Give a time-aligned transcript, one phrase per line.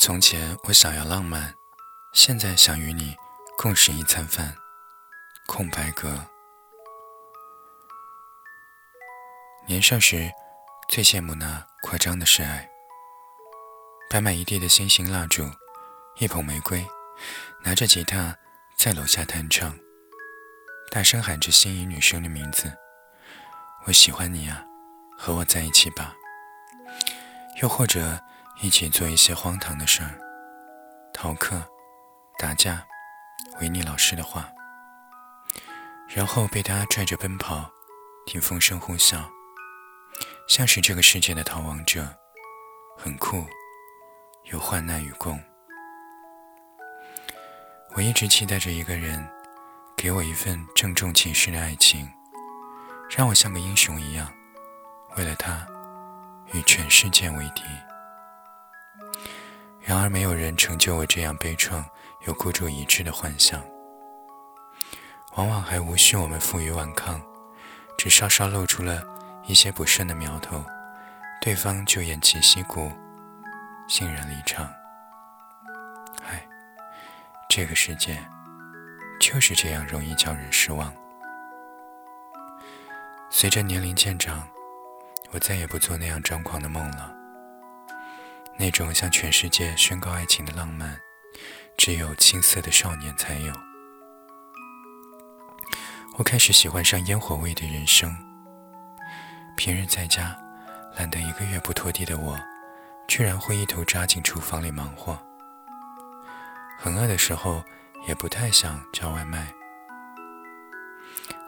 [0.00, 1.54] 从前我想要浪漫，
[2.14, 3.14] 现在想与你
[3.58, 4.56] 共食一餐饭。
[5.46, 6.26] 空白格。
[9.66, 10.32] 年少时
[10.88, 12.66] 最羡慕那夸张的示爱，
[14.08, 15.44] 摆满一地的星星蜡烛，
[16.16, 16.82] 一捧玫瑰，
[17.62, 18.34] 拿着吉他
[18.78, 19.78] 在楼下弹唱，
[20.90, 22.72] 大声喊着心仪女生的名字
[23.84, 24.64] ：“我喜欢你啊，
[25.18, 26.16] 和我在一起吧。”
[27.60, 28.18] 又或者
[28.62, 30.20] 一起做一些荒唐的事儿，
[31.14, 31.66] 逃课、
[32.38, 32.86] 打架、
[33.58, 34.52] 违逆老师的话，
[36.06, 37.70] 然后被他拽着奔跑，
[38.26, 39.24] 听风声呼啸，
[40.46, 42.06] 像是这个世界的逃亡者，
[42.98, 43.46] 很酷，
[44.44, 45.42] 有患难与共。
[47.94, 49.26] 我一直期待着一个人，
[49.96, 52.06] 给我一份郑重其事的爱情，
[53.08, 54.30] 让我像个英雄一样，
[55.16, 55.66] 为了他。
[56.52, 57.62] 与全世界为敌。
[59.80, 61.84] 然而，没有人成就我这样悲怆
[62.26, 63.62] 又孤注一掷的幻想。
[65.36, 67.20] 往往还无需我们负隅顽抗，
[67.96, 69.02] 只稍稍露出了
[69.44, 70.64] 一些不慎的苗头，
[71.40, 72.90] 对方就偃旗息鼓，
[73.88, 74.70] 欣然离场。
[76.24, 76.46] 唉，
[77.48, 78.22] 这个世界
[79.20, 80.92] 就是这样容易叫人失望。
[83.30, 84.46] 随着年龄渐长。
[85.32, 87.14] 我再也不做那样张狂的梦了。
[88.60, 91.00] 那种向全世界宣告爱情的浪漫，
[91.78, 93.54] 只有青涩的少年才有。
[96.18, 98.14] 我开始喜欢上烟火味的人生。
[99.56, 100.36] 平日在家
[100.98, 102.38] 懒得一个月不拖地的我，
[103.08, 105.18] 居然会一头扎进厨房里忙活。
[106.78, 107.64] 很饿的时候，
[108.06, 109.50] 也不太想叫外卖。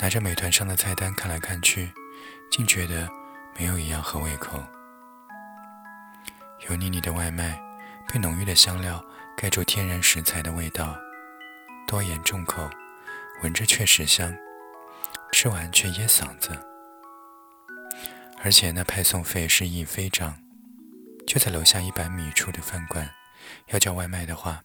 [0.00, 1.92] 拿着美团上的菜单看来看去，
[2.50, 3.08] 竟觉得。
[3.58, 4.62] 没有一样合胃口。
[6.60, 7.60] 油腻腻的外卖，
[8.08, 9.04] 被浓郁的香料
[9.36, 10.96] 盖住天然食材的味道，
[11.86, 12.68] 多盐重口，
[13.42, 14.34] 闻着确实香，
[15.32, 16.58] 吃完却噎嗓子。
[18.42, 20.38] 而且那派送费是一飞涨，
[21.26, 23.10] 就在楼下一百米处的饭馆，
[23.66, 24.62] 要叫外卖的话，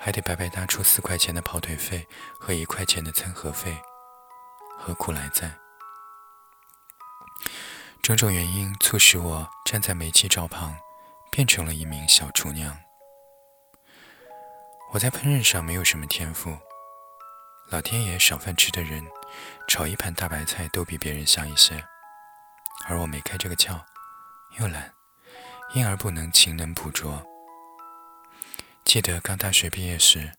[0.00, 2.06] 还得白白搭出四块钱的跑腿费
[2.38, 3.76] 和一块钱的餐盒费，
[4.78, 5.58] 何苦来哉？
[8.02, 10.76] 种种原因促使我站在煤气灶旁，
[11.36, 12.74] 变成了一名小厨娘。
[14.94, 16.56] 我在烹饪上没有什么天赋，
[17.68, 19.06] 老天爷赏饭吃的人，
[19.68, 21.84] 炒一盘大白菜都比别人香一些，
[22.88, 23.78] 而我没开这个窍，
[24.58, 24.90] 又懒，
[25.74, 27.22] 因而不能勤能补拙。
[28.86, 30.32] 记得刚大学毕业时，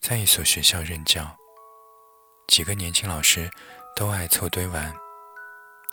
[0.00, 1.36] 在一所学校任教，
[2.48, 3.50] 几个年轻老师
[3.94, 4.90] 都爱凑堆玩。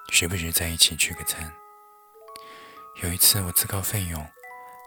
[0.10, 1.54] 时不时在一起聚个餐。
[3.04, 4.26] 有一次，我自告奋勇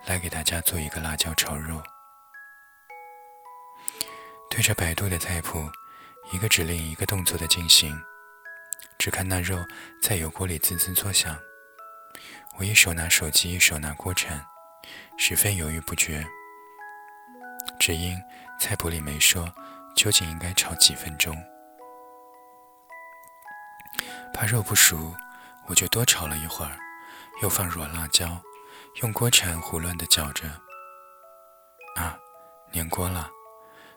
[0.07, 1.81] 来给大家做一个辣椒炒肉，
[4.49, 5.71] 对着百度的菜谱，
[6.33, 7.97] 一个指令一个动作的进行，
[8.99, 9.65] 只看那肉
[10.03, 11.39] 在油锅里滋滋作响。
[12.57, 14.45] 我一手拿手机，一手拿锅铲，
[15.17, 16.27] 十分犹豫不决，
[17.79, 18.19] 只因
[18.59, 19.53] 菜谱里没说
[19.95, 21.37] 究竟应该炒几分钟。
[24.35, 25.15] 怕肉不熟，
[25.67, 26.77] 我就多炒了一会儿，
[27.43, 28.41] 又放入了辣椒，
[28.97, 30.49] 用锅铲胡乱地搅着。
[31.97, 32.19] 啊，
[32.73, 33.31] 粘锅了，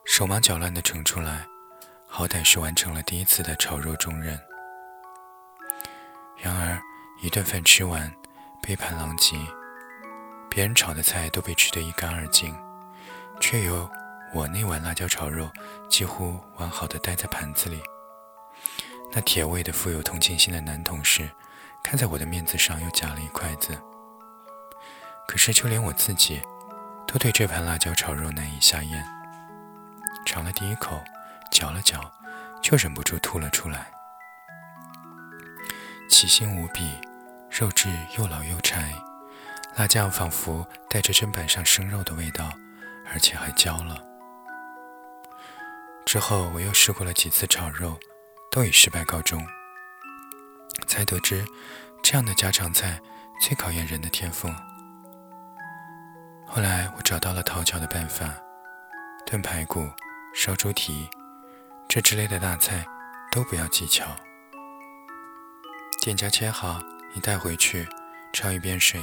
[0.06, 1.46] 手忙脚乱地盛出来，
[2.08, 4.40] 好歹是完成了第一次的炒肉重任。
[6.38, 6.82] 然而，
[7.22, 8.14] 一顿饭吃完，
[8.62, 9.36] 杯盘狼藉，
[10.50, 12.56] 别人炒的菜都被吃得一干二净，
[13.40, 13.90] 却有
[14.34, 15.50] 我那碗辣椒炒肉
[15.90, 17.82] 几乎完好的待在盘子里。
[19.12, 21.30] 那铁胃的、富有同情心的男同事，
[21.84, 23.78] 看在我的面子上，又夹了一筷子。
[25.28, 26.42] 可是，就连我自己，
[27.08, 29.04] 都对这盘辣椒炒肉难以下咽。
[30.26, 31.04] 尝了第一口，
[31.52, 32.00] 嚼了嚼，
[32.62, 33.92] 就忍不住吐了出来。
[36.10, 36.98] 奇腥无比，
[37.50, 38.94] 肉质又老又柴，
[39.76, 42.52] 辣酱仿佛带着砧板上生肉的味道，
[43.12, 44.02] 而且还焦了。
[46.06, 47.98] 之后，我又试过了几次炒肉。
[48.52, 49.44] 都以失败告终，
[50.86, 51.44] 才得知
[52.04, 53.02] 这样的家常菜
[53.42, 54.48] 最考验人的天赋。
[56.56, 58.32] 后来我找到了讨巧的办法，
[59.26, 59.90] 炖排骨、
[60.36, 61.10] 烧猪蹄
[61.90, 62.86] 这之类的大菜
[63.32, 64.06] 都不要技巧，
[66.04, 66.80] 店家切好，
[67.16, 67.90] 你带回去
[68.34, 69.02] 焯一遍水，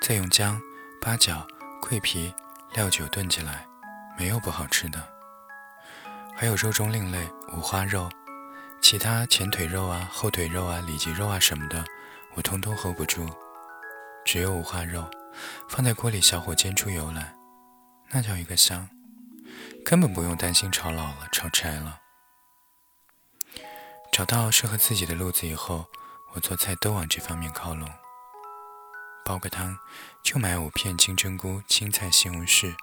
[0.00, 0.62] 再用姜、
[1.02, 1.44] 八角、
[1.82, 2.32] 桂皮、
[2.74, 3.66] 料酒炖起来，
[4.16, 5.02] 没有不好吃的。
[6.36, 8.08] 还有肉中另类五花肉。
[8.80, 11.84] 其他前腿肉啊、后腿肉啊、里脊肉啊什么的，
[12.34, 13.28] 我通通 hold 不住。
[14.24, 15.10] 只有五花肉，
[15.68, 17.34] 放在锅里小火煎出油来，
[18.10, 18.88] 那叫一个香，
[19.84, 22.00] 根本不用担心炒老了、炒柴了。
[24.12, 25.86] 找到适合自己的路子以后，
[26.32, 27.88] 我做菜都往这方面靠拢。
[29.24, 29.76] 煲个汤，
[30.22, 32.74] 就买五片金针菇、青菜、西红柿，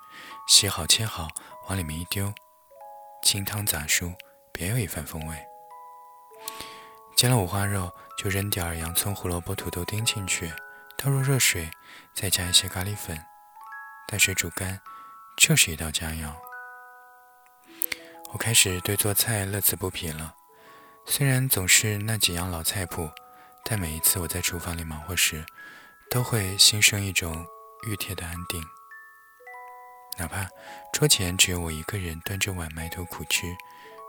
[0.48, 1.27] 洗好切好，
[1.68, 2.33] 往里面一丢，
[3.24, 4.13] 清汤杂蔬，
[4.51, 5.38] 别有一番风味。
[7.15, 10.51] 煎了五花肉，就扔点儿洋葱、胡萝卜、土豆丁进去，
[11.03, 11.71] 倒入热水，
[12.13, 13.19] 再加一些咖喱粉，
[14.07, 14.80] 待水煮干，
[15.36, 16.31] 就是一道佳肴。
[18.31, 20.36] 我开始对做菜乐此不疲了，
[21.07, 23.09] 虽然总是那几样老菜谱，
[23.65, 25.44] 但每一次我在厨房里忙活时，
[26.12, 27.48] 都会心生一种
[27.88, 28.63] 熨帖的安定，
[30.19, 30.48] 哪怕
[30.94, 33.48] 桌前只有我一个人端着碗埋头苦吃，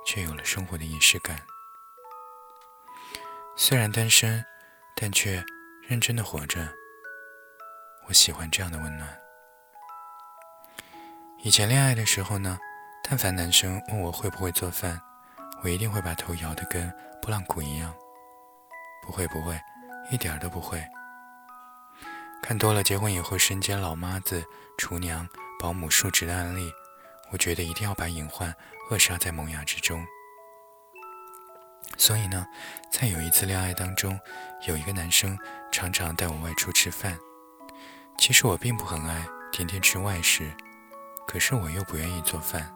[0.06, 1.40] 却有了生活的仪式感。
[3.56, 4.44] 虽然单身，
[4.94, 5.42] 但却
[5.88, 6.81] 认真的活着。
[8.06, 9.08] 我喜欢这样的温暖。
[11.44, 12.58] 以前恋爱的时候呢，
[13.02, 15.00] 但凡男生问我会不会做饭，
[15.62, 17.92] 我一定会把头摇得跟拨浪鼓一样，
[19.04, 19.60] 不会不会，
[20.10, 20.82] 一点都不会。
[22.42, 24.44] 看多了结婚以后身兼老妈子、
[24.76, 25.28] 厨娘、
[25.60, 26.72] 保姆数职的案例，
[27.30, 28.54] 我觉得一定要把隐患
[28.90, 30.04] 扼杀在萌芽之中。
[31.96, 32.46] 所以呢，
[32.90, 34.18] 在有一次恋爱当中，
[34.66, 35.38] 有一个男生
[35.70, 37.18] 常常带我外出吃饭。
[38.18, 40.50] 其实我并不很爱天天吃外食，
[41.26, 42.72] 可是我又不愿意做饭。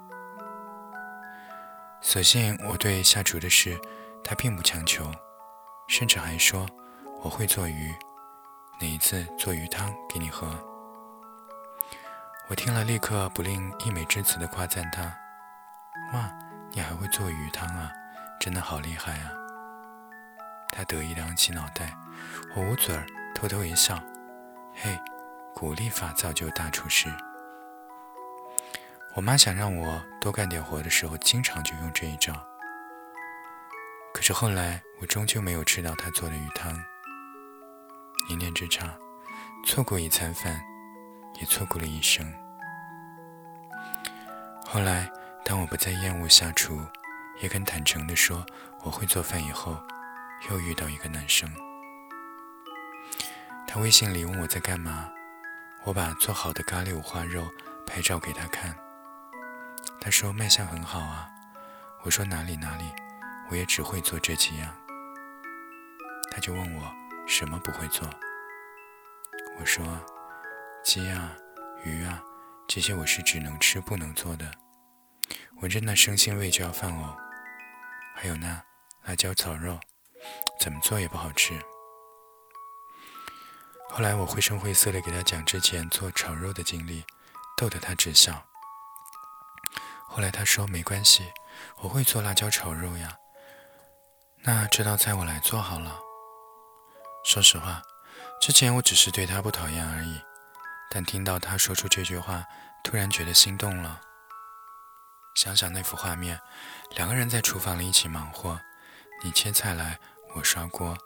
[2.00, 3.78] 所幸我对下厨的事，
[4.24, 5.10] 他并不强求，
[5.88, 6.66] 甚至还说
[7.22, 7.94] 我会做鱼。
[8.80, 10.46] 哪一次做鱼汤给你喝？
[12.48, 15.02] 我听了立刻不吝溢美之词的夸赞他
[16.12, 16.30] ：“哇，
[16.72, 17.90] 你还会做鱼汤啊，
[18.38, 19.32] 真的好厉害啊！”
[20.70, 21.96] 他得意的昂起脑袋，
[22.54, 23.98] 我捂嘴儿偷偷一笑
[24.76, 24.96] ：“嘿，
[25.58, 27.08] 鼓励法造就大厨师。”
[29.16, 32.34] 我妈想让我多干点活的时候，经常就用这一招。
[34.12, 36.78] 可是后来，我终究没有吃到她做的鱼汤。
[38.28, 38.94] 一念之差，
[39.64, 40.62] 错过一餐饭，
[41.40, 42.30] 也错过了一生。
[44.66, 45.10] 后来，
[45.42, 46.78] 当我不再厌恶下厨，
[47.40, 48.44] 也肯坦诚地说
[48.82, 49.74] 我会做饭以后，
[50.50, 51.50] 又遇到一个男生。
[53.66, 55.10] 他微信里问我在干嘛，
[55.86, 57.48] 我把做好的咖喱五花肉
[57.86, 58.76] 拍照给他看。
[60.00, 61.30] 他说卖相很好啊，
[62.02, 62.92] 我说哪里哪里，
[63.50, 64.76] 我也只会做这几样。
[66.30, 66.92] 他就问我。
[67.28, 68.08] 什么不会做？
[69.58, 69.84] 我说，
[70.84, 71.36] 鸡啊，
[71.82, 72.22] 鱼啊，
[72.68, 74.48] 这些我是只能吃不能做的。
[75.56, 77.16] 闻着那生腥味就要犯呕。
[78.14, 78.62] 还有那
[79.06, 79.76] 辣椒炒肉，
[80.60, 81.60] 怎么做也不好吃。
[83.88, 87.04] 后来我绘声绘色的给他讲之前做炒肉的经历，
[87.56, 88.44] 逗得他直笑。
[90.06, 91.32] 后来他说没关系，
[91.78, 93.16] 我会做辣椒炒肉呀。
[94.42, 95.98] 那这道菜我来做好了。
[97.24, 97.82] 说实话，
[98.40, 100.20] 之前我只是对他不讨厌而已，
[100.90, 102.44] 但听到他说出这句话，
[102.84, 104.00] 突然觉得心动了。
[105.34, 106.38] 想想那幅画面，
[106.90, 108.60] 两个人在厨房里一起忙活，
[109.22, 109.98] 你切菜来，
[110.34, 110.96] 我刷锅，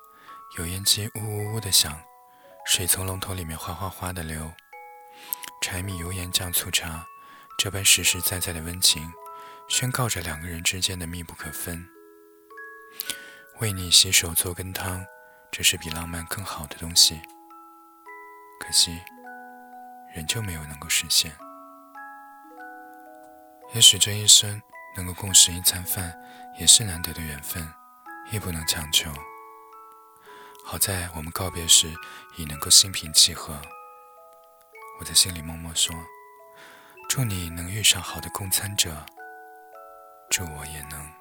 [0.58, 2.00] 油烟机呜呜呜的响，
[2.72, 4.48] 水从龙头里面哗哗哗的流，
[5.60, 7.04] 柴米油盐酱醋茶，
[7.58, 9.10] 这般实实在在的温情，
[9.68, 11.84] 宣告着两个人之间的密不可分。
[13.58, 15.04] 为你洗手做羹汤。
[15.50, 17.20] 这是比浪漫更好的东西，
[18.60, 19.00] 可惜，
[20.14, 21.36] 仍旧没有能够实现。
[23.74, 24.62] 也许这一生
[24.96, 26.16] 能够共食一餐饭，
[26.56, 27.68] 也是难得的缘分，
[28.30, 29.12] 亦不能强求。
[30.64, 31.92] 好在我们告别时
[32.36, 33.60] 已能够心平气和。
[35.00, 35.94] 我在心里默默说：
[37.08, 39.04] 祝你能遇上好的共餐者，
[40.30, 41.19] 祝我也能。